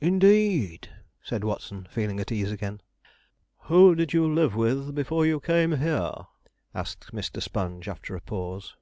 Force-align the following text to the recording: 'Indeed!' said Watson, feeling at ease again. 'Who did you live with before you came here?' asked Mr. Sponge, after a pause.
'Indeed!' 0.00 0.88
said 1.22 1.44
Watson, 1.44 1.86
feeling 1.90 2.18
at 2.18 2.32
ease 2.32 2.50
again. 2.50 2.80
'Who 3.64 3.94
did 3.94 4.14
you 4.14 4.26
live 4.26 4.56
with 4.56 4.94
before 4.94 5.26
you 5.26 5.40
came 5.40 5.72
here?' 5.76 6.22
asked 6.74 7.12
Mr. 7.12 7.42
Sponge, 7.42 7.86
after 7.86 8.16
a 8.16 8.22
pause. 8.22 8.76